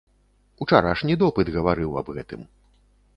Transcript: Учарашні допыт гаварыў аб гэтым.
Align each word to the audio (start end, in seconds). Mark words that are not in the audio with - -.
Учарашні 0.65 1.17
допыт 1.23 1.47
гаварыў 1.57 1.99
аб 2.01 2.07
гэтым. 2.17 2.41